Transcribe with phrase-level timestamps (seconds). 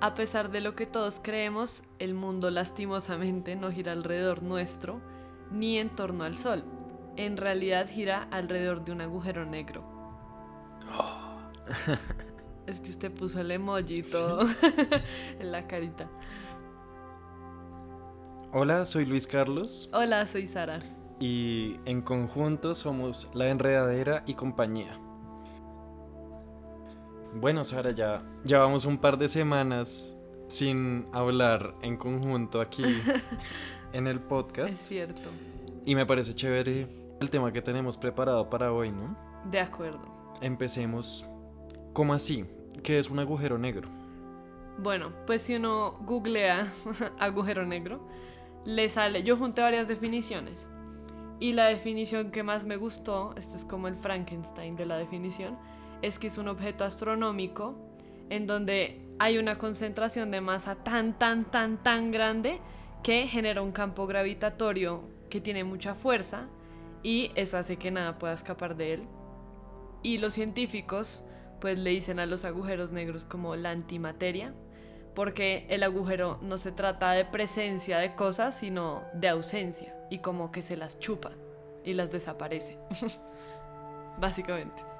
[0.00, 5.00] A pesar de lo que todos creemos, el mundo lastimosamente no gira alrededor nuestro
[5.50, 6.64] ni en torno al Sol.
[7.16, 9.84] En realidad gira alrededor de un agujero negro.
[12.66, 14.46] es que usted puso el emoji todo
[15.40, 16.10] en la carita.
[18.52, 19.88] Hola, soy Luis Carlos.
[19.94, 20.78] Hola, soy Sara.
[21.18, 25.00] Y en conjunto somos La Enredadera y compañía.
[27.38, 32.82] Bueno, Sara, ya llevamos un par de semanas sin hablar en conjunto aquí
[33.92, 34.70] en el podcast.
[34.70, 35.28] Es cierto.
[35.84, 36.88] Y me parece chévere
[37.20, 39.14] el tema que tenemos preparado para hoy, ¿no?
[39.50, 40.00] De acuerdo.
[40.40, 41.26] Empecemos.
[41.92, 42.46] ¿Cómo así?
[42.82, 43.90] ¿Qué es un agujero negro?
[44.78, 46.72] Bueno, pues si uno googlea
[47.18, 48.00] agujero negro,
[48.64, 49.22] le sale.
[49.24, 50.68] Yo junté varias definiciones.
[51.38, 55.58] Y la definición que más me gustó, este es como el Frankenstein de la definición,
[56.02, 57.74] es que es un objeto astronómico
[58.30, 62.60] en donde hay una concentración de masa tan, tan, tan, tan grande
[63.02, 66.48] que genera un campo gravitatorio que tiene mucha fuerza
[67.02, 69.02] y eso hace que nada pueda escapar de él.
[70.02, 71.24] Y los científicos
[71.60, 74.54] pues le dicen a los agujeros negros como la antimateria,
[75.14, 80.52] porque el agujero no se trata de presencia de cosas, sino de ausencia y como
[80.52, 81.32] que se las chupa
[81.84, 82.78] y las desaparece.
[84.20, 84.95] Básicamente.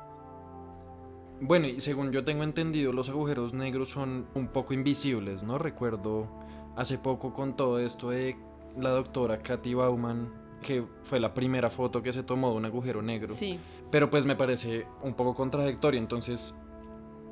[1.41, 5.59] Bueno, y según yo tengo entendido, los agujeros negros son un poco invisibles, ¿no?
[5.59, 6.29] Recuerdo
[6.77, 8.37] hace poco con todo esto de
[8.79, 13.03] la doctora Katy Bauman, que fue la primera foto que se tomó de un agujero
[13.03, 13.35] negro.
[13.35, 13.59] Sí.
[13.91, 16.59] Pero pues me parece un poco contradictorio, entonces,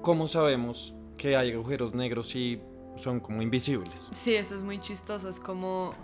[0.02, 2.60] ¿cómo sabemos que hay agujeros negros y
[2.97, 4.10] son como invisibles?
[4.12, 5.94] Sí, eso es muy chistoso, es como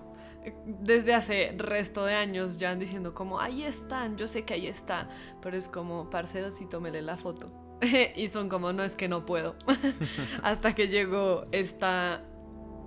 [0.65, 4.67] desde hace resto de años ya han diciendo como ahí están, yo sé que ahí
[4.67, 5.09] está,
[5.43, 7.51] pero es como parceros y tómele la foto.
[8.17, 9.57] y son como, no es que no puedo.
[10.43, 12.23] Hasta que llegó esta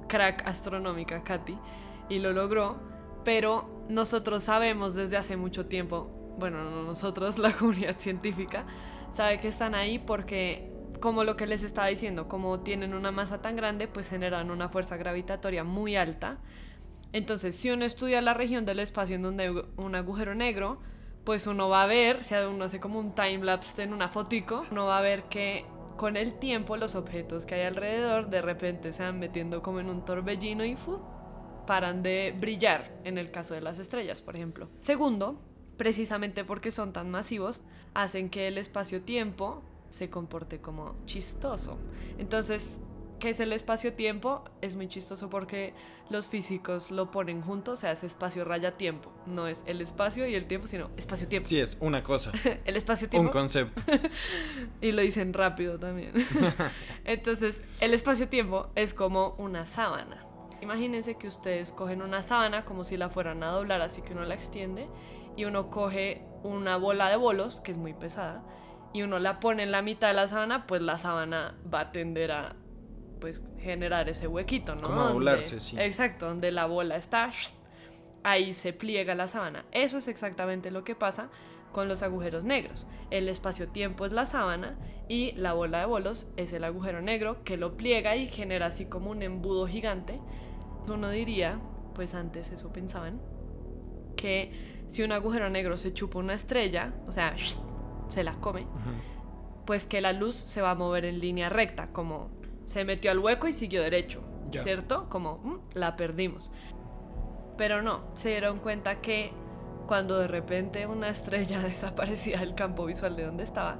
[0.07, 1.55] crack astronómica, Katy,
[2.09, 2.77] y lo logró.
[3.23, 8.65] Pero nosotros sabemos desde hace mucho tiempo, bueno, no nosotros, la comunidad científica,
[9.11, 13.41] sabe que están ahí porque, como lo que les estaba diciendo, como tienen una masa
[13.41, 16.37] tan grande, pues generan una fuerza gravitatoria muy alta.
[17.13, 20.79] Entonces, si uno estudia la región del espacio en donde hay un agujero negro,
[21.23, 24.65] pues uno va a ver, si uno hace como un time lapse en una fotico,
[24.71, 25.65] uno va a ver que
[25.97, 29.89] con el tiempo los objetos que hay alrededor de repente se van metiendo como en
[29.89, 30.75] un torbellino y
[31.65, 34.69] paran de brillar en el caso de las estrellas, por ejemplo.
[34.81, 35.39] Segundo,
[35.77, 37.63] precisamente porque son tan masivos,
[37.93, 41.77] hacen que el espacio-tiempo se comporte como chistoso.
[42.17, 42.81] Entonces,
[43.23, 45.73] que es el espacio-tiempo, es muy chistoso porque
[46.09, 49.13] los físicos lo ponen juntos, o sea, es espacio raya tiempo.
[49.27, 51.47] No es el espacio y el tiempo, sino espacio-tiempo.
[51.47, 52.33] Sí, es una cosa.
[52.65, 53.29] el espacio-tiempo.
[53.29, 53.81] Un concepto.
[54.81, 56.11] y lo dicen rápido también.
[57.05, 60.25] Entonces, el espacio-tiempo es como una sábana.
[60.61, 64.25] Imagínense que ustedes cogen una sábana como si la fueran a doblar, así que uno
[64.25, 64.89] la extiende
[65.37, 68.43] y uno coge una bola de bolos, que es muy pesada,
[68.91, 71.91] y uno la pone en la mitad de la sábana, pues la sábana va a
[71.93, 72.57] tender a
[73.23, 74.81] pues generar ese huequito, ¿no?
[74.81, 75.79] Como doblarse, sí.
[75.79, 77.29] Exacto, donde la bola está,
[78.21, 79.63] ahí se pliega la sábana.
[79.71, 81.29] Eso es exactamente lo que pasa
[81.71, 82.85] con los agujeros negros.
[83.11, 87.55] El espacio-tiempo es la sábana y la bola de bolos es el agujero negro que
[87.55, 90.19] lo pliega y genera así como un embudo gigante.
[90.89, 91.61] Uno diría,
[91.95, 93.21] pues antes eso pensaban,
[94.17, 94.51] que
[94.89, 97.35] si un agujero negro se chupa una estrella, o sea,
[98.09, 98.67] se la come,
[99.65, 103.19] pues que la luz se va a mover en línea recta, como se metió al
[103.19, 105.09] hueco y siguió derecho, ¿cierto?
[105.09, 106.51] Como mm, la perdimos.
[107.57, 109.31] Pero no, se dieron cuenta que
[109.87, 113.77] cuando de repente una estrella desaparecía del campo visual de donde estaba,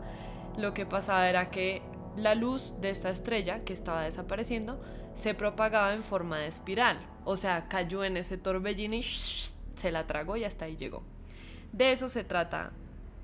[0.57, 1.81] lo que pasaba era que
[2.15, 4.79] la luz de esta estrella que estaba desapareciendo
[5.13, 6.99] se propagaba en forma de espiral.
[7.25, 9.03] O sea, cayó en ese torbellino y
[9.75, 11.03] se la tragó y hasta ahí llegó.
[11.71, 12.71] De eso se trata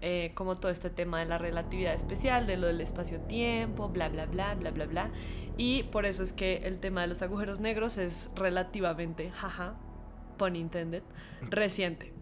[0.02, 4.26] eh, como todo este tema de la relatividad especial, de lo del espacio-tiempo, bla, bla,
[4.26, 5.12] bla, bla, bla, bla.
[5.58, 9.76] Y por eso es que el tema de los agujeros negros es relativamente, jaja,
[10.38, 11.03] pun intended,
[11.50, 12.14] reciente.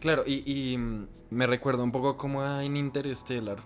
[0.00, 3.58] Claro, y, mm, me recuerda un poco como en Interstellar,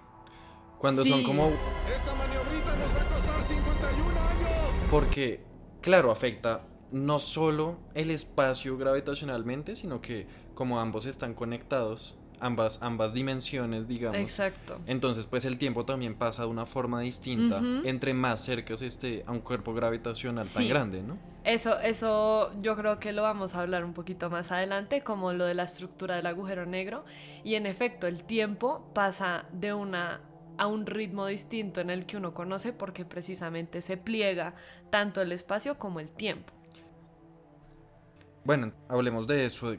[0.78, 1.46] cuando son como...
[1.46, 4.84] Esta maniobrita nos va a costar 51 años.
[4.90, 5.44] Porque,
[5.80, 13.14] claro, afecta no solo el espacio gravitacionalmente, sino que como ambos están conectados, ambas, ambas
[13.14, 14.18] dimensiones, digamos.
[14.18, 14.80] Exacto.
[14.86, 19.22] Entonces, pues el tiempo también pasa de una forma distinta entre más cerca se esté
[19.26, 21.16] a un cuerpo gravitacional tan grande, ¿no?
[21.44, 25.44] Eso, eso yo creo que lo vamos a hablar un poquito más adelante, como lo
[25.44, 27.04] de la estructura del agujero negro.
[27.44, 30.20] Y en efecto, el tiempo pasa de una
[30.58, 34.54] a un ritmo distinto en el que uno conoce porque precisamente se pliega
[34.90, 36.52] tanto el espacio como el tiempo.
[38.44, 39.74] Bueno, hablemos de eso.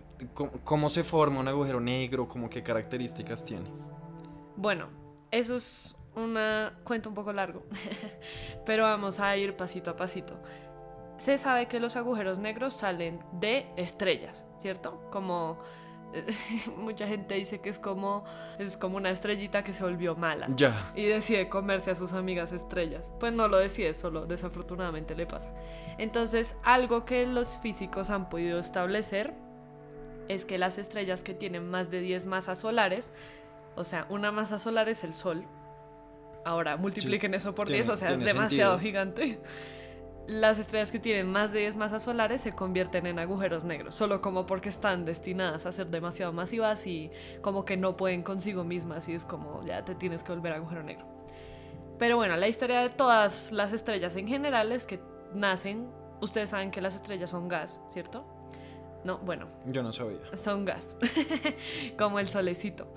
[0.63, 2.27] ¿Cómo, se forma un agujero negro?
[2.27, 3.69] ¿Cómo qué características tiene?
[4.55, 4.87] Bueno,
[5.31, 7.63] eso es una cuenta un poco largo,
[8.65, 10.39] pero vamos a ir pasito a pasito.
[11.17, 15.09] Se sabe que los agujeros negros salen de estrellas, ¿cierto?
[15.11, 15.59] Como
[16.77, 18.23] mucha gente dice que es como
[18.59, 20.91] es como una estrellita que se volvió mala ya.
[20.95, 23.11] y decide comerse a sus amigas estrellas.
[23.19, 25.49] Pues no lo decide, solo desafortunadamente le pasa.
[25.97, 29.33] Entonces, algo que los físicos han podido establecer
[30.29, 33.11] es que las estrellas que tienen más de 10 masas solares,
[33.75, 35.45] o sea, una masa solar es el sol.
[36.45, 39.39] Ahora, multipliquen eso por 10, o sea, es demasiado gigante
[40.27, 44.21] las estrellas que tienen más de 10 masas solares se convierten en agujeros negros, solo
[44.21, 47.11] como porque están destinadas a ser demasiado masivas y
[47.41, 50.83] como que no pueden consigo mismas y es como ya te tienes que volver agujero
[50.83, 51.05] negro.
[51.99, 54.99] Pero bueno, la historia de todas las estrellas en general es que
[55.33, 55.89] nacen,
[56.21, 58.25] ustedes saben que las estrellas son gas, ¿cierto?
[59.03, 59.47] No, bueno.
[59.65, 60.19] Yo no sabía.
[60.37, 60.97] Son gas,
[61.97, 62.87] como el solecito.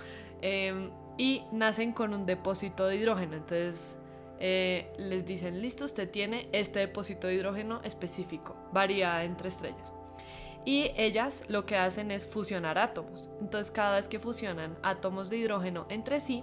[0.41, 3.99] Em, y nacen con un depósito de hidrógeno, entonces
[4.39, 9.95] eh, les dicen, listo, usted tiene este depósito de hidrógeno específico, varía entre estrellas.
[10.65, 13.29] Y ellas lo que hacen es fusionar átomos.
[13.41, 16.43] Entonces cada vez que fusionan átomos de hidrógeno entre sí,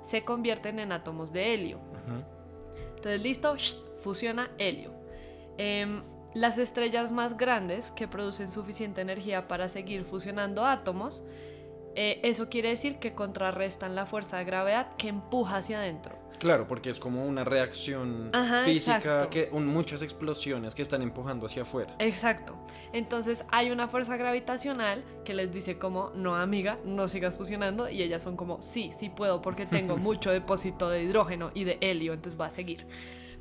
[0.00, 1.78] se convierten en átomos de helio.
[2.96, 3.56] Entonces, listo,
[4.00, 4.92] fusiona helio.
[5.58, 6.02] Em,
[6.34, 11.22] las estrellas más grandes que producen suficiente energía para seguir fusionando átomos,
[11.94, 16.16] eh, eso quiere decir que contrarrestan la fuerza de gravedad que empuja hacia adentro.
[16.38, 18.30] Claro, porque es como una reacción
[18.64, 21.94] física, que muchas explosiones que están empujando hacia afuera.
[21.98, 22.56] Exacto.
[22.92, 28.02] Entonces hay una fuerza gravitacional que les dice como, no amiga, no sigas fusionando y
[28.02, 32.12] ellas son como, sí, sí puedo porque tengo mucho depósito de hidrógeno y de helio,
[32.12, 32.86] entonces va a seguir.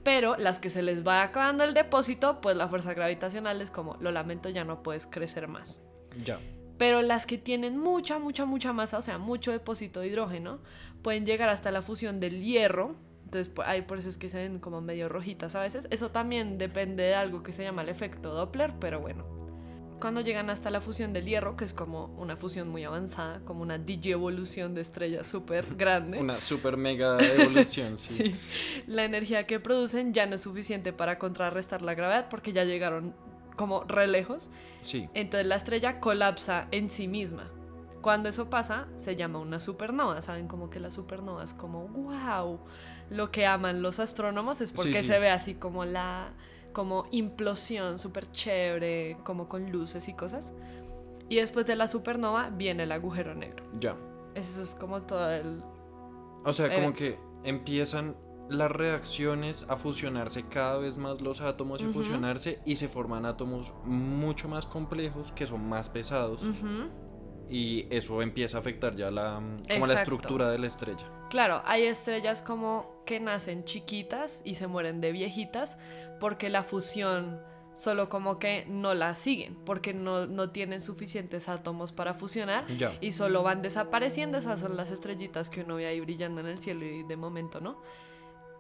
[0.04, 3.98] Pero las que se les va acabando el depósito, pues la fuerza gravitacional es como,
[4.00, 5.82] lo lamento, ya no puedes crecer más.
[6.24, 6.40] Ya.
[6.78, 10.60] Pero las que tienen mucha, mucha, mucha masa, o sea, mucho depósito de hidrógeno,
[11.08, 12.94] pueden llegar hasta la fusión del hierro.
[13.24, 15.88] Entonces, ahí por eso es que se ven como medio rojitas a veces.
[15.90, 19.24] Eso también depende de algo que se llama el efecto Doppler, pero bueno.
[20.02, 23.62] Cuando llegan hasta la fusión del hierro, que es como una fusión muy avanzada, como
[23.62, 26.20] una evolución de estrellas súper grande.
[26.20, 28.16] Una súper mega evolución, sí.
[28.26, 28.36] sí.
[28.86, 33.16] La energía que producen ya no es suficiente para contrarrestar la gravedad porque ya llegaron
[33.56, 34.50] como re lejos.
[34.82, 35.08] Sí.
[35.14, 37.50] Entonces la estrella colapsa en sí misma.
[38.08, 40.22] Cuando eso pasa, se llama una supernova.
[40.22, 42.58] Saben como que la supernova es como, wow,
[43.10, 46.32] lo que aman los astrónomos es porque se ve así como la
[46.72, 50.54] como implosión súper chévere, como con luces y cosas.
[51.28, 53.66] Y después de la supernova viene el agujero negro.
[53.78, 53.98] Ya.
[54.36, 55.62] Eso es como todo el...
[56.46, 58.16] O sea, como que empiezan
[58.48, 63.74] las reacciones a fusionarse cada vez más los átomos y fusionarse y se forman átomos
[63.84, 66.42] mucho más complejos que son más pesados.
[67.50, 71.06] Y eso empieza a afectar ya la, como la estructura de la estrella.
[71.30, 75.78] Claro, hay estrellas como que nacen chiquitas y se mueren de viejitas
[76.20, 77.40] porque la fusión
[77.78, 82.66] solo como que no la siguen porque no, no tienen suficientes átomos para fusionar
[83.02, 84.38] y solo van desapareciendo.
[84.38, 87.62] Esas son las estrellitas que uno ve ahí brillando en el cielo y de momento,
[87.62, 87.80] ¿no?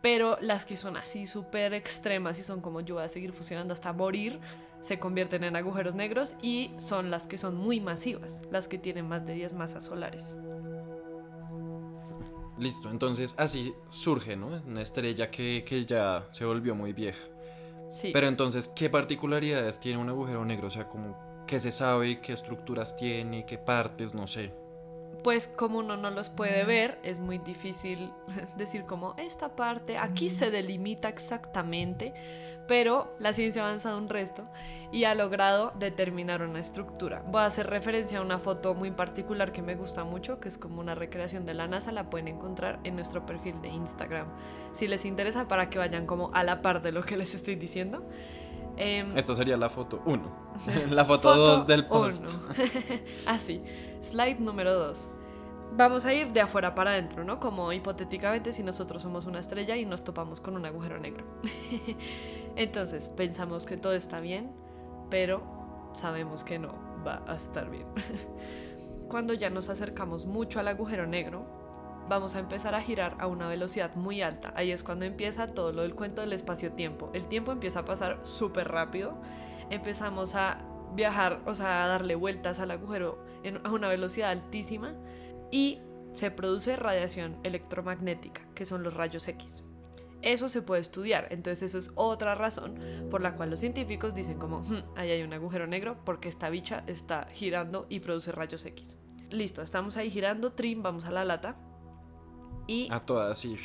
[0.01, 3.73] Pero las que son así súper extremas y son como yo voy a seguir fusionando
[3.73, 4.39] hasta morir,
[4.87, 9.07] se convierten en agujeros negros y son las que son muy masivas, las que tienen
[9.07, 10.37] más de 10 masas solares.
[12.57, 14.47] Listo, entonces así surge, ¿no?
[14.65, 17.23] Una estrella que, que ya se volvió muy vieja.
[17.89, 18.11] Sí.
[18.13, 20.67] Pero entonces, ¿qué particularidades tiene un agujero negro?
[20.67, 22.19] O sea, como, ¿qué se sabe?
[22.21, 23.45] ¿Qué estructuras tiene?
[23.45, 24.15] ¿Qué partes?
[24.15, 24.66] No sé
[25.23, 28.11] pues como uno no los puede ver, es muy difícil
[28.57, 32.13] decir como esta parte, aquí se delimita exactamente,
[32.67, 34.43] pero la ciencia ha avanzado un resto
[34.91, 37.23] y ha logrado determinar una estructura.
[37.27, 40.57] Voy a hacer referencia a una foto muy particular que me gusta mucho, que es
[40.57, 44.27] como una recreación de la NASA, la pueden encontrar en nuestro perfil de Instagram,
[44.73, 47.55] si les interesa para que vayan como a la par de lo que les estoy
[47.55, 48.03] diciendo.
[48.77, 50.47] Em, Esta sería la foto 1.
[50.91, 52.29] la foto 2 del post.
[53.25, 53.61] Así.
[54.01, 55.09] Slide número 2.
[55.75, 57.39] Vamos a ir de afuera para adentro, ¿no?
[57.39, 61.25] Como hipotéticamente si nosotros somos una estrella y nos topamos con un agujero negro.
[62.55, 64.51] Entonces, pensamos que todo está bien,
[65.09, 65.43] pero
[65.93, 66.73] sabemos que no
[67.05, 67.85] va a estar bien.
[69.09, 71.45] Cuando ya nos acercamos mucho al agujero negro,
[72.09, 74.53] vamos a empezar a girar a una velocidad muy alta.
[74.55, 77.09] Ahí es cuando empieza todo lo del cuento del espacio-tiempo.
[77.13, 79.15] El tiempo empieza a pasar súper rápido.
[79.69, 80.59] Empezamos a
[80.97, 83.23] viajar, o sea, darle vueltas al agujero
[83.63, 84.93] a una velocidad altísima
[85.51, 85.79] y
[86.15, 89.63] se produce radiación electromagnética, que son los rayos X.
[90.23, 92.79] Eso se puede estudiar, entonces eso es otra razón
[93.11, 96.49] por la cual los científicos dicen como, hmm, ahí hay un agujero negro porque esta
[96.49, 98.97] bicha está girando y produce rayos X.
[99.29, 101.55] Listo, estamos ahí girando, trim, vamos a la lata.
[102.65, 102.89] Y...
[102.91, 103.57] A todas, sí.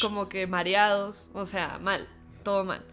[0.00, 2.08] como que mareados, o sea, mal,
[2.42, 2.84] todo mal.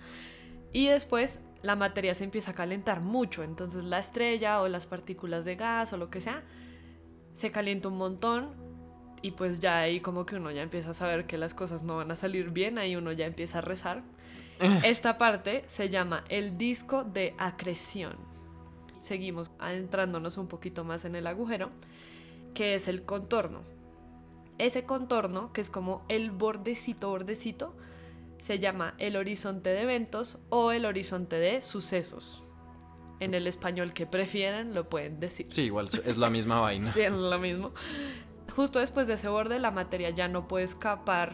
[0.74, 5.46] Y después la materia se empieza a calentar mucho, entonces la estrella o las partículas
[5.46, 6.44] de gas o lo que sea
[7.34, 8.54] se calienta un montón
[9.22, 11.98] y pues ya ahí como que uno ya empieza a saber que las cosas no
[11.98, 14.04] van a salir bien, ahí uno ya empieza a rezar.
[14.84, 18.18] Esta parte se llama el disco de acreción.
[19.00, 21.70] Seguimos adentrándonos un poquito más en el agujero,
[22.54, 23.62] que es el contorno.
[24.58, 27.74] Ese contorno, que es como el bordecito, bordecito,
[28.40, 32.44] se llama el horizonte de eventos o el horizonte de sucesos.
[33.20, 35.48] En el español que prefieran lo pueden decir.
[35.50, 36.86] Sí, igual es la misma vaina.
[36.86, 37.74] sí, es lo mismo.
[38.56, 41.34] Justo después de ese borde la materia ya no puede escapar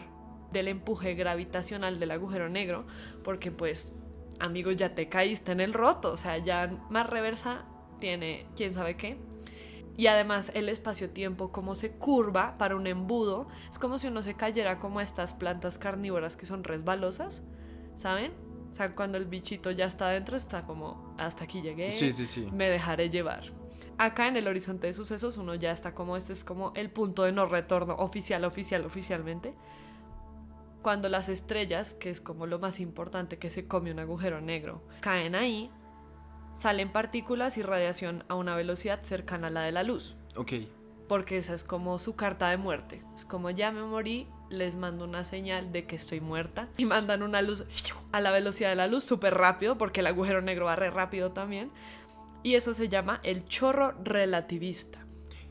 [0.51, 2.85] del empuje gravitacional del agujero negro
[3.24, 3.95] porque pues
[4.39, 7.65] amigos ya te caíste en el roto, o sea, ya más reversa
[8.00, 9.17] tiene quién sabe qué.
[9.97, 14.35] Y además el espacio-tiempo como se curva para un embudo, es como si uno se
[14.35, 17.43] cayera como a estas plantas carnívoras que son resbalosas,
[17.95, 18.33] ¿saben?
[18.71, 22.27] O sea, cuando el bichito ya está adentro está como hasta aquí llegué, sí, sí,
[22.27, 22.49] sí.
[22.51, 23.53] me dejaré llevar.
[23.97, 27.23] Acá en el horizonte de sucesos uno ya está como este es como el punto
[27.23, 29.53] de no retorno oficial, oficial, oficialmente.
[30.81, 34.83] Cuando las estrellas, que es como lo más importante que se come un agujero negro,
[34.99, 35.71] caen ahí,
[36.55, 40.15] salen partículas y radiación a una velocidad cercana a la de la luz.
[40.35, 40.53] Ok.
[41.07, 43.03] Porque esa es como su carta de muerte.
[43.13, 46.69] Es como ya me morí, les mando una señal de que estoy muerta.
[46.77, 47.65] Y mandan una luz
[48.12, 51.31] a la velocidad de la luz súper rápido, porque el agujero negro va re rápido
[51.31, 51.71] también.
[52.41, 55.05] Y eso se llama el chorro relativista.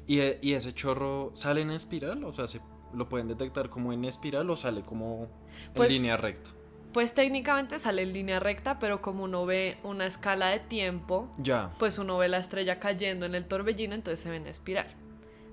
[0.07, 2.25] ¿Y, y ese chorro sale en espiral?
[2.25, 2.61] O sea, ¿se
[2.93, 5.25] lo pueden detectar como en espiral o sale como
[5.67, 6.51] en pues línea recta?
[6.95, 11.73] Pues técnicamente sale en línea recta, pero como uno ve una escala de tiempo, ya.
[11.77, 14.87] pues uno ve la estrella cayendo en el torbellino, entonces se ve en espiral.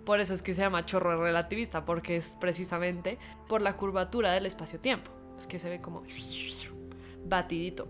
[0.05, 3.17] Por eso es que se llama chorro relativista, porque es precisamente
[3.47, 5.09] por la curvatura del espacio-tiempo.
[5.35, 6.03] Es que se ve como
[7.25, 7.87] batidito.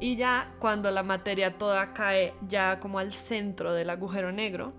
[0.00, 4.72] Y ya cuando la materia toda cae ya como al centro del agujero negro,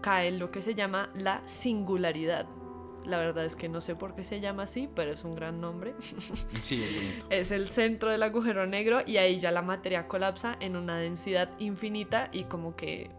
[0.00, 2.46] cae lo que se llama la singularidad.
[3.04, 5.60] La verdad es que no sé por qué se llama así, pero es un gran
[5.60, 5.94] nombre.
[6.60, 7.26] Sí, es bonito.
[7.30, 11.50] Es el centro del agujero negro y ahí ya la materia colapsa en una densidad
[11.58, 13.10] infinita y como que,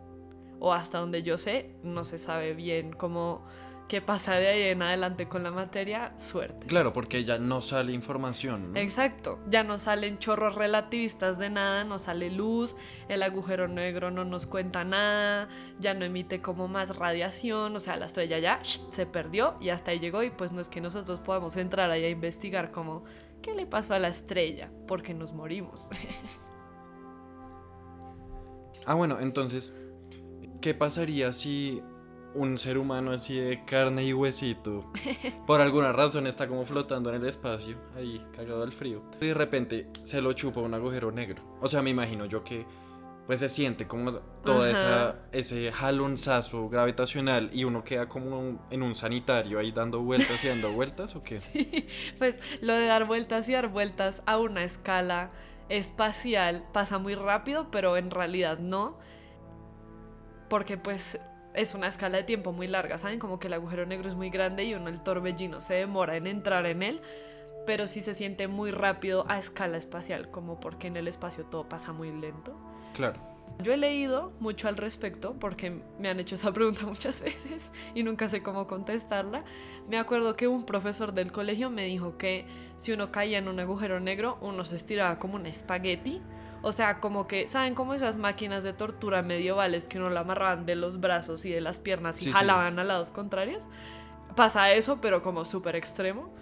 [0.60, 3.46] o hasta donde yo sé, no se sabe bien cómo
[3.88, 6.66] qué pasa de ahí en adelante con la materia, suerte.
[6.68, 8.76] Claro, porque ya no sale información.
[8.76, 12.76] Exacto, ya no salen chorros relativistas de nada, no sale luz,
[13.10, 15.50] el agujero negro no nos cuenta nada,
[15.80, 19.92] ya no emite como más radiación, o sea, la estrella ya se perdió y hasta
[19.92, 23.04] ahí llegó y pues no es que nosotros podamos entrar ahí a investigar como,
[23.42, 24.72] ¿qué le pasó a la estrella?
[24.88, 25.90] Porque nos morimos.
[28.86, 29.78] ah, bueno, entonces,
[30.60, 31.84] ¿qué pasaría si
[32.36, 34.92] un ser humano así de carne y huesito,
[35.48, 39.04] por alguna razón está como flotando en el espacio, ahí cagado al frío.
[39.22, 41.42] Y de repente se lo chupa un agujero negro.
[41.62, 42.66] O sea, me imagino yo que
[43.26, 44.14] pues se siente como
[44.44, 50.44] todo esa, ese jalonzazo gravitacional y uno queda como en un sanitario ahí dando vueltas
[50.44, 51.40] y dando vueltas o qué?
[51.40, 51.88] Sí,
[52.20, 55.32] pues lo de dar vueltas y dar vueltas a una escala
[55.70, 59.00] espacial pasa muy rápido, pero en realidad no.
[60.48, 61.20] Porque pues
[61.56, 63.20] es una escala de tiempo muy larga, ¿saben?
[63.20, 66.28] Como que el agujero negro es muy grande y uno el torbellino se demora en
[66.28, 67.02] entrar en él,
[67.66, 71.68] pero sí se siente muy rápido a escala espacial, como porque en el espacio todo
[71.68, 72.56] pasa muy lento.
[72.94, 73.20] Claro.
[73.64, 78.04] Yo he leído mucho al respecto porque me han hecho esa pregunta muchas veces y
[78.04, 79.44] nunca sé cómo contestarla.
[79.90, 82.46] Me acuerdo que un profesor del colegio me dijo que
[82.78, 86.22] si uno caía en un agujero negro, uno se estiraba como un espagueti
[86.66, 90.66] o sea, como que, ¿saben cómo esas máquinas de tortura medievales que uno la amarraban
[90.66, 93.68] de los brazos y de las piernas y jalaban a lados contrarios?
[94.36, 96.34] Pasa eso, pero como súper extremo.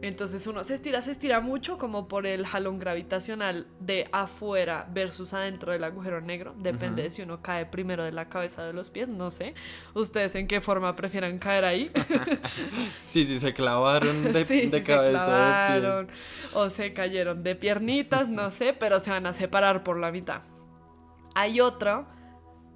[0.00, 5.34] Entonces uno se estira, se estira mucho como por el jalón gravitacional de afuera versus
[5.34, 6.54] adentro del agujero negro.
[6.56, 9.54] Depende de si uno cae primero de la cabeza de los pies, no sé.
[9.94, 11.90] ¿Ustedes en qué forma prefieran caer ahí?
[13.08, 15.20] sí, sí, se clavaron de, sí, de cabeza.
[15.20, 16.08] Se clavaron,
[16.54, 20.42] o se cayeron de piernitas, no sé, pero se van a separar por la mitad.
[21.34, 22.06] Hay otro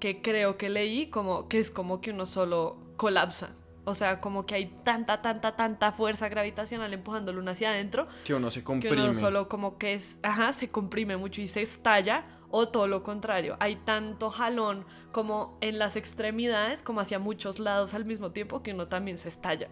[0.01, 3.51] que creo que leí como que es como que uno solo colapsa
[3.85, 8.07] O sea, como que hay tanta, tanta, tanta fuerza gravitacional empujando luna hacia adentro.
[8.23, 8.95] Que uno se comprime.
[8.95, 12.25] Que uno solo como que es, ajá, se comprime mucho y se estalla.
[12.49, 17.95] O todo lo contrario, hay tanto jalón como en las extremidades, como hacia muchos lados
[17.95, 19.69] al mismo tiempo, que uno también se estalla.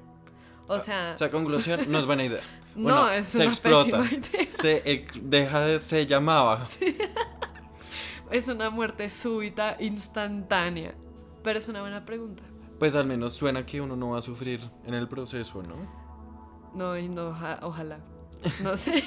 [0.68, 1.12] O sea...
[1.16, 2.42] O sea, conclusión, no es buena idea.
[2.76, 4.02] no, es se explota.
[4.48, 5.80] Se deja de...
[5.80, 6.64] Se llamaba.
[8.32, 10.96] Es una muerte súbita, instantánea.
[11.44, 12.44] Pero es una buena pregunta.
[12.82, 15.76] Pues al menos suena que uno no va a sufrir en el proceso, ¿no?
[16.74, 17.28] No, no
[17.62, 18.00] ojalá.
[18.64, 19.04] No sé.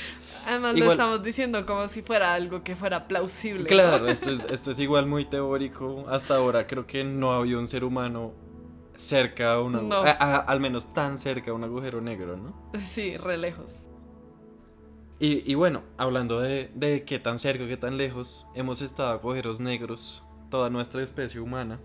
[0.46, 3.64] Además lo estamos diciendo como si fuera algo que fuera plausible.
[3.64, 6.06] Claro, esto, es, esto es igual muy teórico.
[6.08, 8.32] Hasta ahora creo que no había un ser humano
[8.96, 12.54] cerca a un al menos tan cerca a un agujero negro, ¿no?
[12.78, 13.82] Sí, re lejos.
[15.20, 20.24] Y, bueno, hablando de, de qué tan cerca, qué tan lejos hemos estado agujeros negros,
[20.48, 21.78] toda nuestra especie humana,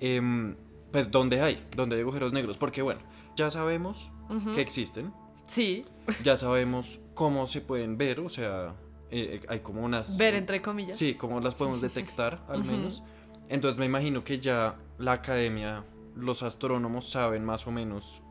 [0.00, 0.56] em,
[0.92, 1.64] pues ¿dónde hay?
[1.76, 2.58] ¿Dónde hay agujeros negros?
[2.58, 3.00] Porque bueno,
[3.36, 4.10] ya sabemos
[4.54, 5.12] que existen.
[5.46, 5.84] Sí.
[6.22, 8.74] Ya sabemos cómo se pueden ver, o sea,
[9.10, 10.18] eh, hay como unas...
[10.18, 10.98] Ver entre comillas.
[10.98, 13.02] Sí, cómo las podemos detectar al menos.
[13.48, 18.22] Entonces me imagino que ya la academia, los astrónomos saben más o menos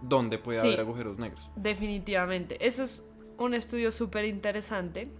[0.00, 1.50] dónde puede haber agujeros negros.
[1.56, 2.66] Definitivamente.
[2.66, 3.04] Eso es
[3.38, 5.12] un estudio súper interesante.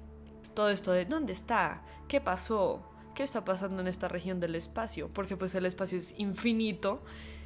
[0.55, 2.83] Todo esto de dónde está, qué pasó,
[3.15, 7.03] qué está pasando en esta región del espacio, porque pues el espacio es infinito.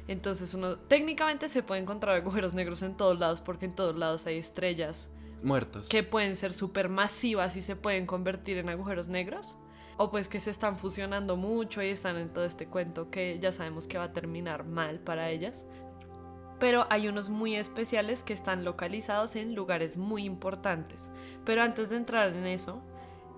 [0.07, 4.25] Entonces uno técnicamente se puede encontrar agujeros negros en todos lados porque en todos lados
[4.25, 5.11] hay estrellas
[5.43, 9.57] muertas que pueden ser súper masivas y se pueden convertir en agujeros negros
[9.97, 13.51] o pues que se están fusionando mucho y están en todo este cuento que ya
[13.51, 15.67] sabemos que va a terminar mal para ellas
[16.59, 21.11] pero hay unos muy especiales que están localizados en lugares muy importantes.
[21.45, 22.81] Pero antes de entrar en eso,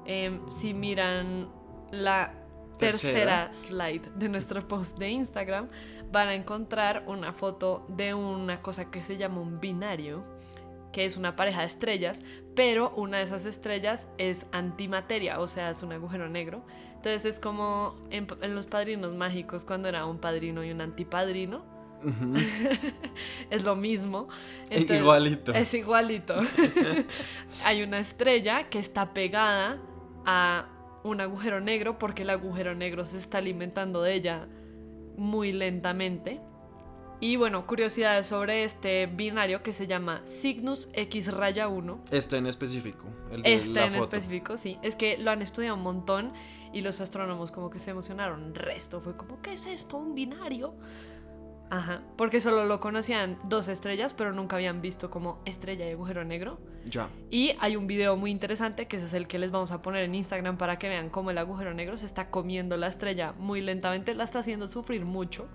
[0.06, 1.50] em, si miran
[1.92, 2.34] la
[2.78, 3.52] tercera.
[3.52, 5.68] slide de nuestro post de Instagram,
[6.12, 10.24] van a encontrar una foto de una cosa que se llama un binario,
[10.94, 12.22] que es una pareja de estrellas,
[12.56, 16.64] pero una de esas estrellas es antimateria, o sea, es un agujero negro.
[16.96, 21.80] Entonces es como en, en los padrinos mágicos, cuando era un padrino y un antipadrino
[23.50, 24.28] es lo mismo.
[24.70, 25.54] igualito.
[25.54, 26.36] Es igualito.
[27.66, 29.78] Hay una estrella que está pegada
[30.26, 30.68] a
[31.04, 34.48] un agujero negro porque el agujero negro se está alimentando de ella
[35.18, 36.42] muy lentamente.
[37.22, 42.06] Y bueno, curiosidades sobre este binario que se llama Cygnus X raya 1.
[42.12, 43.08] Este en específico.
[43.30, 44.78] El este en específico, sí.
[44.82, 46.32] Es que lo han estudiado un montón
[46.72, 48.56] y los astrónomos como que se emocionaron.
[48.56, 49.98] Resto fue como, ¿qué es esto?
[49.98, 50.76] ¿Un binario?
[51.72, 56.26] Ajá, porque solo lo conocían dos estrellas, pero nunca habían visto como estrella y agujero
[56.26, 56.60] negro.
[56.86, 57.10] Ya.
[57.30, 60.04] Y hay un video muy interesante, que ese es el que les vamos a poner
[60.04, 63.62] en Instagram para que vean cómo el agujero negro se está comiendo la estrella muy
[63.62, 65.48] lentamente, la está haciendo sufrir mucho.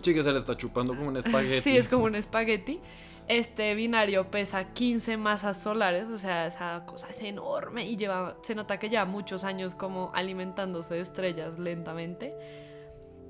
[0.00, 1.60] Sí, que se le está chupando como un espagueti.
[1.60, 2.80] sí, es como un espagueti.
[3.28, 8.54] Este binario pesa 15 masas solares, o sea, esa cosa es enorme y lleva, se
[8.54, 12.34] nota que lleva muchos años como alimentándose de estrellas lentamente.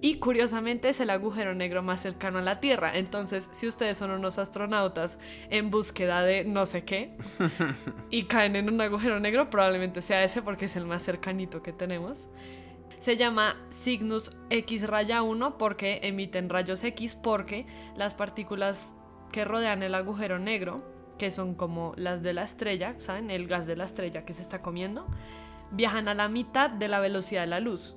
[0.01, 2.97] Y curiosamente es el agujero negro más cercano a la Tierra.
[2.97, 7.17] Entonces, si ustedes son unos astronautas en búsqueda de no sé qué
[8.11, 11.73] y caen en un agujero negro, probablemente sea ese porque es el más cercanito que
[11.73, 12.29] tenemos.
[12.99, 18.95] Se llama Cygnus X raya 1 porque emiten rayos X porque las partículas
[19.33, 20.79] que rodean el agujero negro,
[21.19, 23.31] que son como las de la estrella, ¿saben?
[23.31, 25.07] El gas de la estrella que se está comiendo,
[25.71, 27.97] viajan a la mitad de la velocidad de la luz.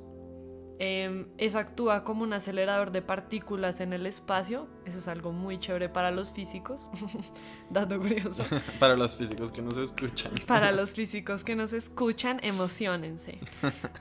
[0.81, 4.69] Em, eso actúa como un acelerador de partículas en el espacio.
[4.85, 6.89] Eso es algo muy chévere para los físicos.
[7.69, 8.45] Dato curioso.
[8.79, 10.31] para los físicos que nos escuchan.
[10.47, 13.39] para los físicos que nos escuchan, emocionense.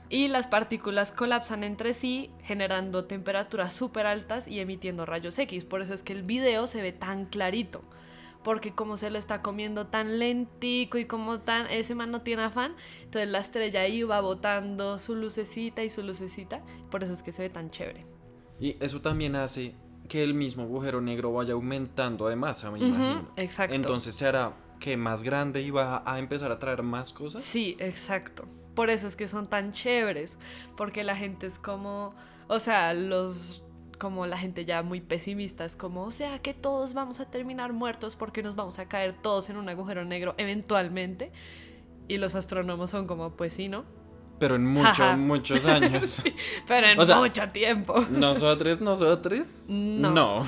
[0.07, 5.65] y las partículas colapsan entre sí, generando temperaturas súper altas y emitiendo rayos X.
[5.65, 7.83] Por eso es que el video se ve tan clarito
[8.49, 12.41] porque como se lo está comiendo tan lentico y como tan ese man no tiene
[12.41, 17.31] afán, entonces la estrella iba botando su lucecita y su lucecita, por eso es que
[17.31, 18.07] se ve tan chévere.
[18.59, 19.75] Y eso también hace
[20.07, 23.31] que el mismo agujero negro vaya aumentando además, me imagino.
[23.35, 23.75] exacto.
[23.75, 27.43] Entonces se hará que más grande y va a empezar a traer más cosas.
[27.43, 28.47] Sí, exacto.
[28.73, 30.39] Por eso es que son tan chéveres,
[30.75, 32.15] porque la gente es como,
[32.47, 33.63] o sea, los
[33.99, 37.73] como la gente ya muy pesimista, es como, o sea, que todos vamos a terminar
[37.73, 41.31] muertos porque nos vamos a caer todos en un agujero negro eventualmente.
[42.07, 43.85] Y los astrónomos son como, pues sí, ¿no?
[44.39, 46.23] Pero en muchos, muchos años.
[46.67, 48.03] pero en mucho tiempo.
[48.09, 49.67] ¿Nosotros, nosotros?
[49.69, 50.45] No.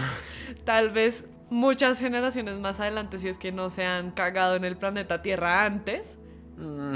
[0.64, 4.78] Tal vez muchas generaciones más adelante, si es que no se han cagado en el
[4.78, 6.18] planeta Tierra antes.
[6.58, 6.96] Mm.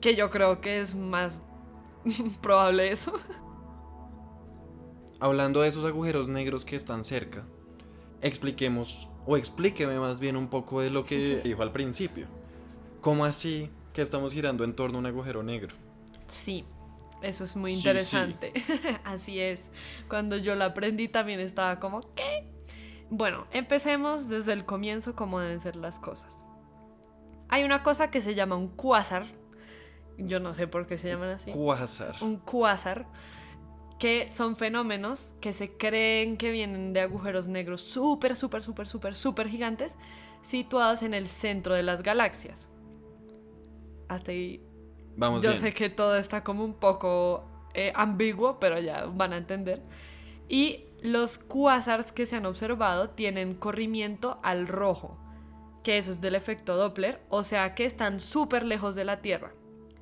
[0.00, 1.42] Que yo creo que es más
[2.42, 3.18] probable eso.
[5.20, 7.44] Hablando de esos agujeros negros que están cerca,
[8.20, 12.26] expliquemos, o explíqueme más bien un poco de lo que dijo al principio.
[13.00, 15.76] ¿Cómo así que estamos girando en torno a un agujero negro?
[16.26, 16.64] Sí,
[17.22, 18.52] eso es muy interesante.
[19.04, 19.70] así es.
[20.08, 22.48] Cuando yo lo aprendí también estaba como, ¿qué?
[23.10, 26.44] Bueno, empecemos desde el comienzo como deben ser las cosas.
[27.48, 29.24] Hay una cosa que se llama un cuásar.
[30.18, 31.50] Yo no sé por qué se llaman así.
[31.52, 32.16] Cuásar.
[32.20, 33.06] Un cuásar
[33.98, 39.14] que son fenómenos que se creen que vienen de agujeros negros súper, súper, súper, súper,
[39.14, 39.98] súper gigantes
[40.40, 42.68] situados en el centro de las galaxias.
[44.08, 44.62] Hasta ahí.
[45.16, 49.36] Vamos Yo sé que todo está como un poco eh, ambiguo, pero ya van a
[49.36, 49.82] entender.
[50.48, 55.18] Y los cuásars que se han observado tienen corrimiento al rojo,
[55.82, 59.52] que eso es del efecto Doppler, o sea que están súper lejos de la Tierra.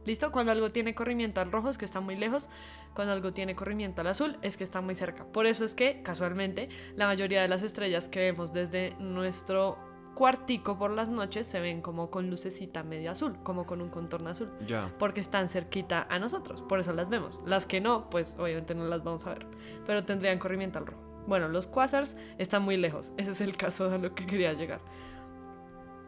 [0.06, 0.32] ¿Listo?
[0.32, 2.48] Cuando algo tiene corrimiento al rojo es que está muy lejos,
[2.94, 5.24] cuando algo tiene corrimiento al azul es que está muy cerca.
[5.24, 9.78] Por eso es que, casualmente, la mayoría de las estrellas que vemos desde nuestro
[10.14, 14.30] cuartico por las noches se ven como con lucecita medio azul, como con un contorno
[14.30, 14.50] azul.
[14.66, 14.90] Ya.
[14.98, 17.38] Porque están cerquita a nosotros, por eso las vemos.
[17.44, 19.46] Las que no, pues obviamente no las vamos a ver,
[19.86, 21.02] pero tendrían corrimiento al rojo.
[21.26, 24.80] Bueno, los quasars están muy lejos, ese es el caso de lo que quería llegar.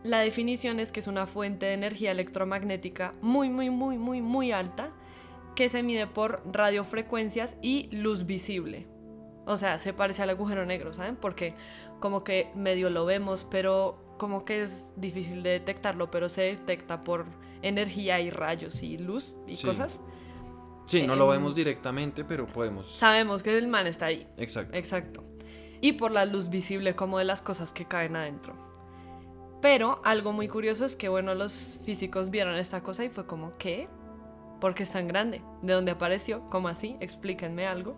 [0.08, 4.52] La definición es que es una fuente de energía electromagnética muy, muy, muy, muy, muy
[4.52, 4.90] alta
[5.54, 8.86] que se mide por radiofrecuencias y luz visible.
[9.44, 11.16] O sea, se parece al agujero negro, ¿saben?
[11.16, 11.54] Porque
[12.00, 17.02] como que medio lo vemos, pero como que es difícil de detectarlo, pero se detecta
[17.02, 17.26] por
[17.60, 20.00] energía y rayos y luz y cosas.
[20.86, 22.90] Sí, no lo em, vemos directamente, pero podemos.
[22.90, 24.26] Sabemos que el man está ahí.
[24.38, 24.74] Exacto.
[24.74, 25.24] Exacto.
[25.82, 28.67] Y por la luz visible como de las cosas que caen adentro.
[29.60, 33.56] Pero algo muy curioso es que, bueno, los físicos vieron esta cosa y fue como,
[33.58, 33.88] ¿qué?
[34.60, 35.42] porque es tan grande.
[35.62, 36.42] ¿De dónde apareció?
[36.48, 36.96] ¿Cómo así?
[37.00, 37.96] Explíquenme algo.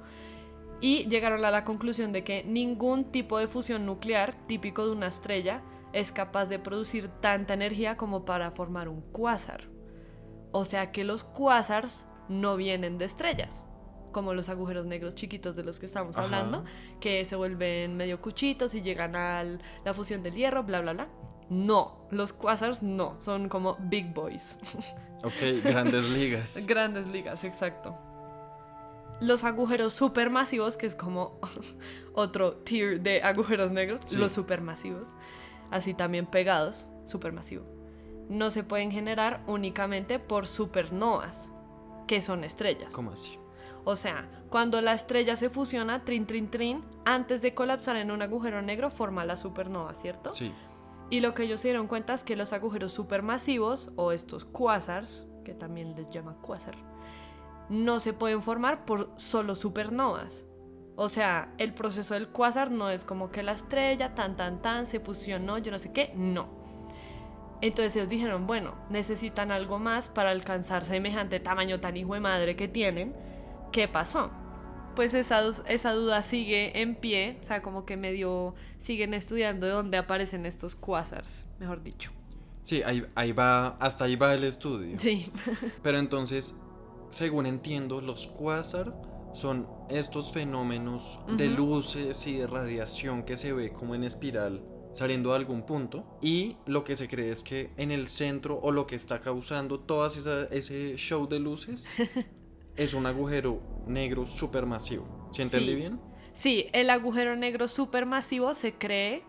[0.80, 5.08] Y llegaron a la conclusión de que ningún tipo de fusión nuclear típico de una
[5.08, 9.68] estrella es capaz de producir tanta energía como para formar un cuásar.
[10.52, 13.66] O sea que los cuásars no vienen de estrellas,
[14.12, 16.64] como los agujeros negros chiquitos de los que estamos hablando,
[17.00, 19.44] que se vuelven medio cuchitos y llegan a
[19.84, 21.08] la fusión del hierro, bla, bla, bla.
[21.50, 24.58] No, los quasars no, son como big boys.
[25.22, 26.56] Ok, grandes ligas.
[26.66, 27.94] grandes ligas, exacto.
[29.20, 31.38] Los agujeros supermasivos, que es como
[32.14, 35.08] otro tier de agujeros negros, los supermasivos,
[35.70, 37.66] así también pegados, supermasivo,
[38.30, 41.52] no se pueden generar únicamente por supernovas,
[42.06, 42.90] que son estrellas.
[42.90, 43.38] ¿Cómo así?
[43.84, 48.22] O sea, cuando la estrella se fusiona, trin, trin, trin, antes de colapsar en un
[48.22, 50.32] agujero negro, forma la supernova, ¿cierto?
[50.32, 50.50] Sí.
[51.10, 55.28] Y lo que ellos se dieron cuenta es que los agujeros supermasivos, o estos quasars,
[55.44, 56.74] que también les llama quasar,
[57.68, 60.46] no se pueden formar por solo supernovas.
[60.96, 64.86] O sea, el proceso del quasar no es como que la estrella tan tan tan
[64.86, 66.48] se fusionó, yo no sé qué, no.
[67.62, 72.56] Entonces ellos dijeron, bueno, necesitan algo más para alcanzar semejante tamaño tan hijo de madre
[72.56, 73.14] que tienen.
[73.72, 74.30] ¿Qué pasó?
[75.00, 79.72] Pues esa, esa duda sigue en pie, o sea, como que medio siguen estudiando de
[79.72, 82.12] dónde aparecen estos quasars, mejor dicho.
[82.64, 84.98] Sí, ahí, ahí va, hasta ahí va el estudio.
[85.00, 85.32] Sí.
[85.82, 86.58] Pero entonces,
[87.08, 88.94] según entiendo, los quasar
[89.32, 95.30] son estos fenómenos de luces y de radiación que se ve como en espiral saliendo
[95.30, 98.86] de algún punto y lo que se cree es que en el centro o lo
[98.86, 101.88] que está causando todo ese show de luces
[102.80, 105.28] es un agujero negro supermasivo.
[105.30, 106.00] ¿Sí entendí bien?
[106.32, 109.22] Sí, el agujero negro supermasivo se cree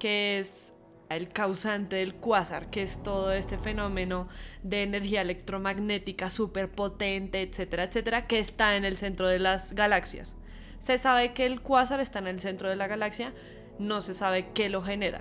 [0.00, 0.74] que es
[1.08, 4.26] el causante del cuásar, que es todo este fenómeno
[4.64, 10.36] de energía electromagnética superpotente, etcétera, etcétera, que está en el centro de las galaxias.
[10.80, 13.32] Se sabe que el cuásar está en el centro de la galaxia,
[13.78, 15.20] no se sabe qué lo genera.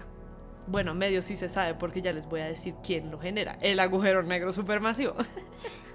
[0.66, 3.80] Bueno, medio sí se sabe porque ya les voy a decir quién lo genera, el
[3.80, 5.14] agujero negro supermasivo.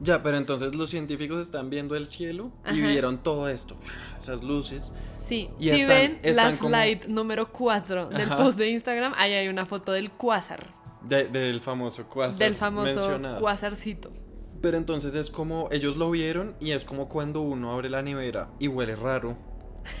[0.00, 3.76] Ya, pero entonces los científicos están viendo el cielo y vieron todo esto,
[4.18, 4.92] esas luces.
[5.16, 9.92] Sí, si ven la slide número 4 del post de Instagram, ahí hay una foto
[9.92, 10.66] del cuásar.
[11.02, 12.38] del famoso cuásar.
[12.38, 14.12] Del famoso cuásarcito.
[14.60, 18.48] Pero entonces es como, ellos lo vieron y es como cuando uno abre la nevera
[18.58, 19.36] y huele raro,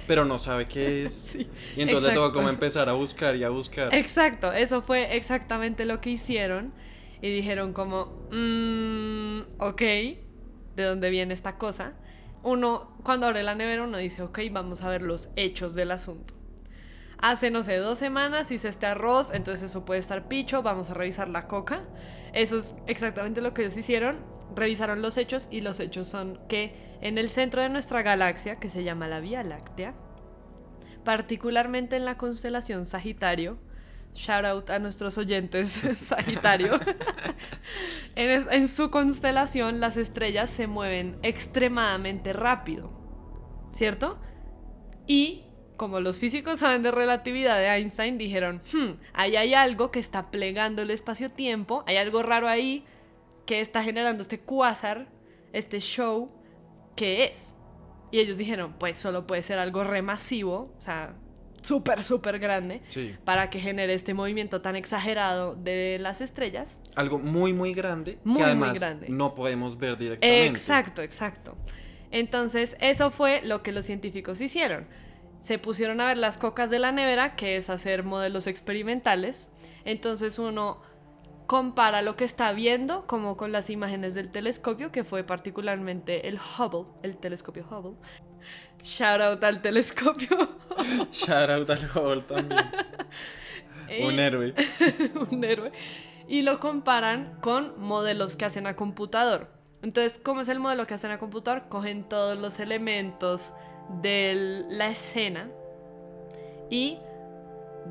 [0.06, 1.14] pero no sabe qué es.
[1.14, 3.94] sí, y entonces tengo como empezar a buscar y a buscar.
[3.94, 6.72] Exacto, eso fue exactamente lo que hicieron
[7.20, 11.94] y dijeron como, mmm, ok, ¿de dónde viene esta cosa?
[12.42, 16.34] Uno, cuando abre la nevera, uno dice, ok, vamos a ver los hechos del asunto.
[17.18, 20.94] Hace, no sé, dos semanas hice este arroz, entonces eso puede estar picho, vamos a
[20.94, 21.82] revisar la coca.
[22.34, 24.18] Eso es exactamente lo que ellos hicieron.
[24.54, 28.68] revisaron los hechos y los hechos son que en el centro de nuestra galaxia, que
[28.68, 29.94] se llama la Vía Láctea,
[31.04, 33.58] particularmente en la constelación Sagitario,
[34.16, 36.80] shout out a nuestros oyentes Sagitario,
[38.16, 42.90] en, su constelación las estrellas se mueven extremadamente rápido,
[43.72, 44.18] ¿cierto?
[45.06, 45.44] Y
[45.76, 50.30] como los físicos saben de relatividad de Einstein, dijeron, hmm, ahí hay algo que está
[50.30, 52.84] plegando el espacio-tiempo, hay algo raro ahí
[53.44, 55.08] que está generando este cuásar,
[55.52, 56.32] este show,
[56.96, 57.54] ¿qué es?
[58.10, 61.14] Y ellos dijeron, pues solo puede ser algo remasivo, o sea,
[61.62, 62.82] súper, súper grande,
[63.24, 66.78] para que genere este movimiento tan exagerado de las estrellas.
[66.94, 69.06] Algo muy, muy grande, muy, que además muy grande.
[69.08, 70.46] no podemos ver directamente.
[70.46, 71.56] Exacto, exacto.
[72.10, 74.86] Entonces, eso fue lo que los científicos hicieron
[75.46, 79.48] se pusieron a ver las cocas de la nevera, que es hacer modelos experimentales.
[79.84, 80.82] Entonces uno
[81.46, 86.38] compara lo que está viendo como con las imágenes del telescopio, que fue particularmente el
[86.38, 87.96] Hubble, el telescopio Hubble.
[88.82, 90.48] Shout out al telescopio.
[91.12, 92.64] Shout out al Hubble también.
[94.02, 94.54] Un héroe.
[95.30, 95.72] un héroe.
[96.26, 99.48] Y lo comparan con modelos que hacen a computador.
[99.82, 101.68] Entonces, ¿cómo es el modelo que hacen a computador?
[101.68, 103.52] Cogen todos los elementos
[104.02, 105.48] de la escena
[106.68, 106.98] y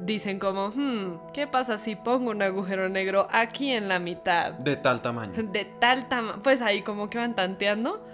[0.04, 4.54] dicen como, hmm, ¿qué pasa si pongo un agujero negro aquí en la mitad?
[4.54, 5.42] De tal tamaño.
[5.44, 6.44] De tal tamaño.
[6.44, 8.05] Pues ahí como que van tanteando.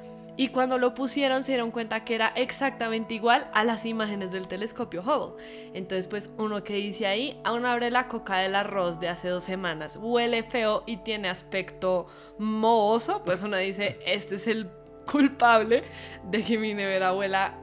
[0.42, 4.48] Y cuando lo pusieron se dieron cuenta que era exactamente igual a las imágenes del
[4.48, 5.40] telescopio Hubble.
[5.76, 9.44] Entonces pues uno que dice ahí, aún abre la coca del arroz de hace dos
[9.44, 12.08] semanas, huele feo y tiene aspecto
[12.40, 14.68] mohoso, pues uno dice, este es el
[15.06, 15.84] culpable
[16.24, 17.60] de que mi nevera huela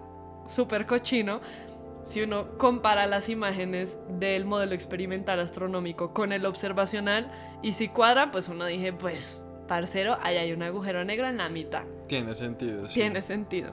[0.46, 1.40] súper cochino
[2.04, 8.30] si uno compara las imágenes del modelo experimental astronómico con el observacional y si cuadra,
[8.30, 11.82] pues uno dije, pues, parcero, ahí hay un agujero negro en la mitad.
[12.08, 12.94] Tiene sentido, sí.
[12.94, 13.72] Tiene sentido.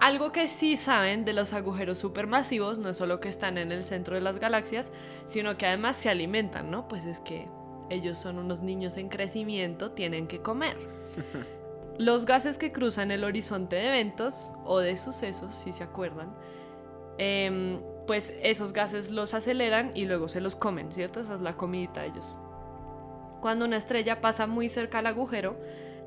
[0.00, 3.82] Algo que sí saben de los agujeros supermasivos no es solo que están en el
[3.82, 4.92] centro de las galaxias,
[5.26, 6.86] sino que además se alimentan, ¿no?
[6.86, 7.48] Pues es que
[7.88, 10.76] ellos son unos niños en crecimiento, tienen que comer.
[11.98, 16.34] Los gases que cruzan el horizonte de eventos o de sucesos, si se acuerdan,
[17.16, 21.20] em, pues esos gases los aceleran y luego se los comen, ¿cierto?
[21.20, 22.34] Esa es la comidita de ellos.
[23.40, 25.56] Cuando una estrella pasa muy cerca al agujero,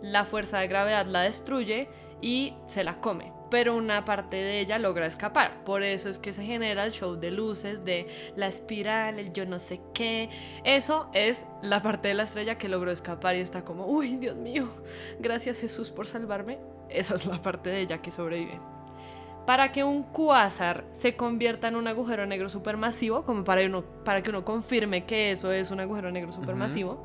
[0.01, 1.87] la fuerza de gravedad la destruye
[2.21, 5.63] y se la come pero una parte de ella logra escapar.
[5.63, 9.45] Por eso es que se genera el show de luces, de la espiral, el yo
[9.45, 10.29] no sé qué.
[10.63, 14.35] Eso es la parte de la estrella que logró escapar y está como, uy, Dios
[14.35, 14.69] mío,
[15.19, 16.59] gracias Jesús por salvarme.
[16.89, 18.59] Esa es la parte de ella que sobrevive.
[19.45, 24.21] Para que un cuásar se convierta en un agujero negro supermasivo, como para, uno, para
[24.21, 27.03] que uno confirme que eso es un agujero negro supermasivo,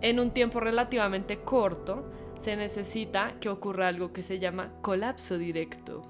[0.00, 6.02] en un tiempo relativamente corto, se necesita que ocurra algo que se llama colapso directo.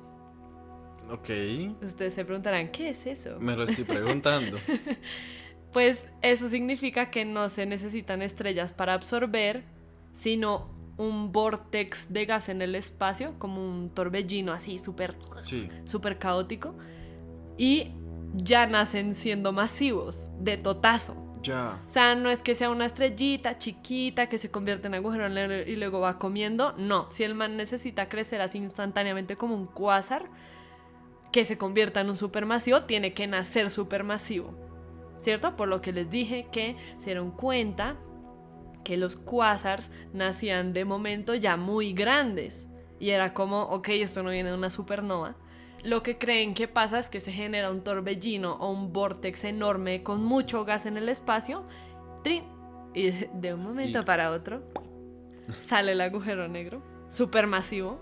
[1.11, 1.31] Ok.
[1.83, 3.39] Ustedes se preguntarán, ¿qué es eso?
[3.41, 4.59] Me lo estoy preguntando.
[5.73, 9.65] pues eso significa que no se necesitan estrellas para absorber,
[10.13, 15.17] sino un vortex de gas en el espacio, como un torbellino así súper
[15.85, 16.75] super caótico.
[17.57, 17.93] Y
[18.35, 21.26] ya nacen siendo masivos, de totazo.
[21.55, 25.27] O sea, no es que sea una estrellita chiquita que se convierte en agujero
[25.67, 26.75] y luego va comiendo.
[26.77, 30.25] No, si el man necesita crecer así instantáneamente como un cuásar
[31.33, 34.55] que se convierta en un supermasivo, tiene que nacer supermasivo.
[35.19, 35.57] ¿Cierto?
[35.57, 37.97] Por lo que les dije que se dieron cuenta
[38.85, 42.69] que los cuásars nacían de momento ya muy grandes.
[43.01, 45.37] Y era como, ok, esto no viene de una supernova
[45.83, 50.03] lo que creen que pasa es que se genera un torbellino o un vortex enorme
[50.03, 51.65] con mucho gas en el espacio,
[52.23, 52.45] ¡trin!
[52.95, 54.63] y de un momento para otro
[55.61, 58.01] sale el agujero negro, supermasivo.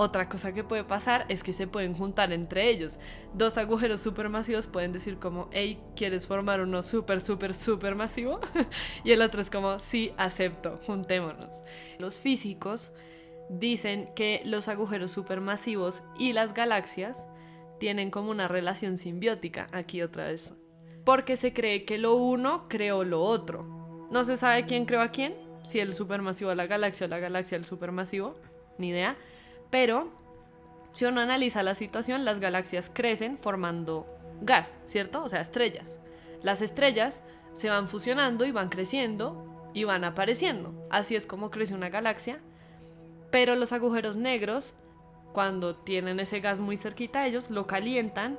[0.00, 3.00] Otra cosa que puede pasar es que se pueden juntar entre ellos.
[3.34, 8.38] Dos agujeros supermasivos pueden decir como, hey, ¿quieres formar uno super, super, super masivo?
[9.02, 11.62] y el otro es como, sí, acepto, juntémonos.
[11.98, 12.92] Los físicos
[13.48, 17.28] dicen que los agujeros supermasivos y las galaxias
[17.78, 20.60] tienen como una relación simbiótica, aquí otra vez,
[21.04, 24.08] porque se cree que lo uno creó lo otro.
[24.10, 25.34] No se sabe quién creó a quién,
[25.64, 28.34] si el supermasivo a la galaxia o la galaxia al supermasivo,
[28.78, 29.16] ni idea,
[29.70, 30.10] pero
[30.92, 34.06] si uno analiza la situación, las galaxias crecen formando
[34.40, 35.22] gas, ¿cierto?
[35.22, 36.00] O sea, estrellas.
[36.42, 40.74] Las estrellas se van fusionando y van creciendo y van apareciendo.
[40.90, 42.40] Así es como crece una galaxia
[43.30, 44.74] pero los agujeros negros,
[45.32, 48.38] cuando tienen ese gas muy cerquita a ellos, lo calientan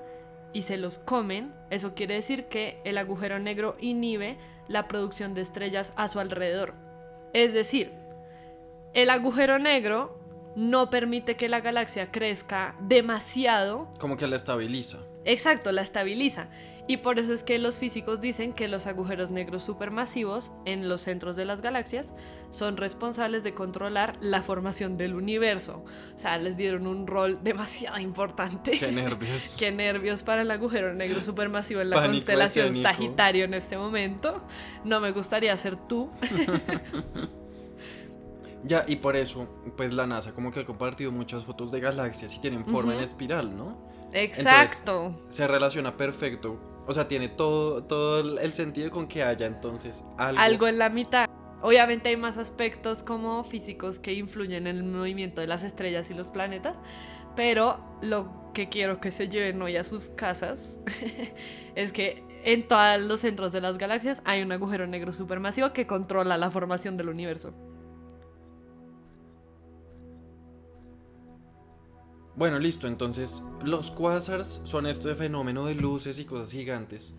[0.53, 1.53] y se los comen.
[1.69, 6.73] Eso quiere decir que el agujero negro inhibe la producción de estrellas a su alrededor.
[7.33, 7.91] Es decir,
[8.93, 10.19] El agujero negro
[10.55, 13.87] no permite que la galaxia crezca demasiado.
[13.99, 14.97] Como que la estabiliza.
[15.29, 16.47] Exacto, la estabiliza.
[16.87, 21.01] Y por eso es que los físicos dicen que los agujeros negros supermasivos en los
[21.01, 22.15] centros de las galaxias
[22.49, 25.85] son responsables de controlar la formación del universo.
[26.15, 28.71] O sea, les dieron un rol demasiado importante.
[28.71, 29.55] Qué nervios.
[29.59, 34.43] Qué nervios para el agujero negro supermasivo en la constelación Sagitario en este momento.
[34.83, 36.09] No me gustaría ser tú.
[38.61, 42.35] Ya, y por eso, pues la NASA como que ha compartido muchas fotos de galaxias
[42.35, 43.89] y tienen forma en espiral, ¿no?
[44.13, 45.19] Exacto.
[45.29, 46.59] se relaciona perfecto.
[46.87, 50.41] O sea, tiene todo, todo el sentido con que haya entonces algo.
[50.41, 51.29] Algo en la mitad.
[51.61, 56.13] Obviamente hay más aspectos como físicos que influyen en el movimiento de las estrellas y
[56.13, 56.79] los planetas,
[57.35, 60.81] pero lo que quiero que se lleven hoy a sus casas
[61.75, 65.85] es que en todos los centros de las galaxias hay un agujero negro supermasivo que
[65.85, 67.53] controla la formación del universo.
[72.39, 77.17] Bueno, listo, entonces los quasars son este fenómeno de luces y cosas gigantes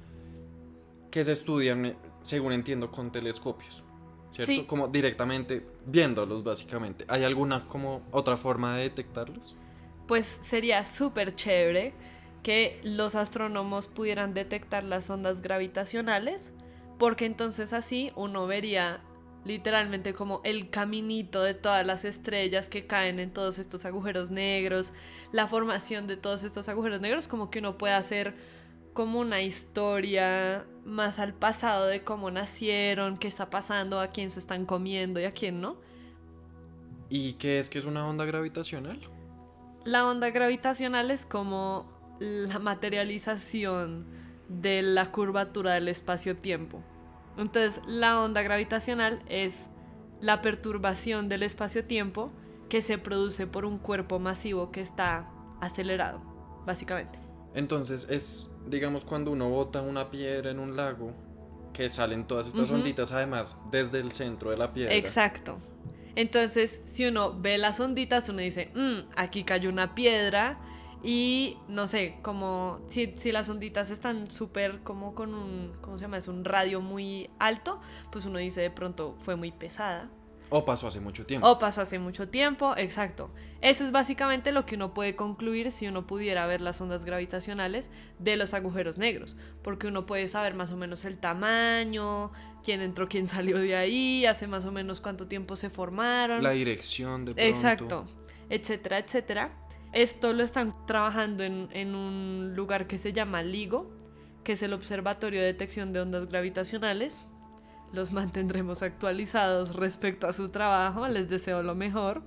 [1.10, 3.84] que se estudian, eh, según entiendo, con telescopios.
[4.30, 4.66] ¿Cierto?
[4.66, 7.04] Como directamente viéndolos, básicamente.
[7.06, 9.58] ¿Hay alguna como otra forma de detectarlos?
[10.08, 11.92] Pues sería súper chévere
[12.42, 16.54] que los astrónomos pudieran detectar las ondas gravitacionales,
[16.98, 19.02] porque entonces así uno vería
[19.44, 24.92] literalmente como el caminito de todas las estrellas que caen en todos estos agujeros negros,
[25.32, 28.34] la formación de todos estos agujeros negros, como que uno puede hacer
[28.92, 34.40] como una historia más al pasado de cómo nacieron, qué está pasando, a quién se
[34.40, 35.76] están comiendo y a quién no.
[37.08, 39.00] ¿Y qué es que es una onda gravitacional?
[39.84, 44.06] La onda gravitacional es como la materialización
[44.48, 46.82] de la curvatura del espacio-tiempo.
[47.36, 49.70] Entonces, la onda gravitacional es
[50.20, 52.32] la perturbación del espacio-tiempo
[52.68, 56.20] que se produce por un cuerpo masivo que está acelerado,
[56.66, 57.18] básicamente.
[57.54, 61.14] Entonces, es, digamos, cuando uno bota una piedra en un lago,
[61.72, 64.94] que salen todas estas onditas, además, desde el centro de la piedra.
[64.94, 65.58] Exacto.
[66.16, 70.58] Entonces, si uno ve las onditas, uno dice, mm, aquí cayó una piedra
[71.02, 76.02] y no sé, como si, si las onditas están súper como con un, ¿cómo se
[76.02, 76.18] llama?
[76.18, 80.10] Es un radio muy alto, pues uno dice de pronto fue muy pesada.
[80.52, 81.48] O pasó hace mucho tiempo.
[81.48, 83.30] O pasó hace mucho tiempo, exacto.
[83.60, 87.90] Eso es básicamente lo que uno puede concluir si uno pudiera ver las ondas gravitacionales
[88.18, 92.32] de los agujeros negros, porque uno puede saber más o menos el tamaño,
[92.64, 96.42] quién entró, quién salió de ahí, hace más o menos cuánto tiempo se formaron.
[96.42, 97.48] La dirección de pronto.
[97.48, 98.06] Exacto,
[98.48, 99.52] etcétera, etcétera.
[99.92, 103.90] Esto lo están trabajando en, un lugar que se llama LIGO,
[104.44, 107.26] que es el Observatorio de Detección de Ondas Gravitacionales.
[107.92, 112.22] Los mantendremos actualizados respecto a su trabajo, les deseo lo mejor.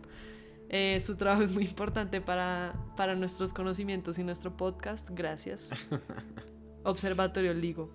[0.67, 5.11] Eh, su trabajo es muy importante para, para nuestros conocimientos y nuestro podcast.
[5.11, 5.71] Gracias.
[6.83, 7.89] Observatorio LIGO.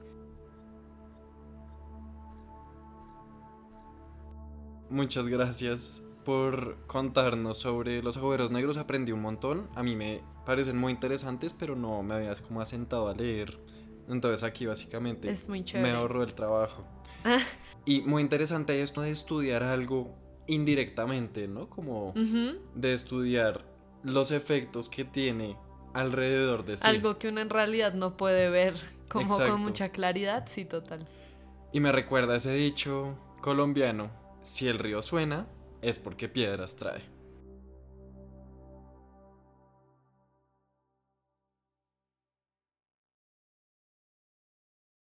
[4.89, 8.77] Muchas gracias por contarnos sobre los agujeros negros.
[8.77, 9.67] Aprendí un montón.
[9.75, 13.59] A mí me parecen muy interesantes, pero no me había como asentado a leer.
[14.11, 15.35] Entonces aquí básicamente
[15.81, 16.85] me ahorro el trabajo.
[17.25, 17.39] Ah.
[17.87, 21.71] Y muy interesante esto de estudiar algo indirectamente, ¿no?
[21.71, 22.13] Como
[22.75, 23.65] de estudiar
[24.05, 25.57] los efectos que tiene
[25.95, 26.87] alrededor de sí.
[26.87, 28.75] Algo que uno en realidad no puede ver
[29.09, 31.09] como con mucha claridad, sí, total.
[31.73, 34.11] Y me recuerda ese dicho colombiano,
[34.43, 35.47] si el río suena,
[35.83, 37.18] es porque piedras trae.